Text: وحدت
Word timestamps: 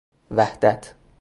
وحدت 0.31 0.95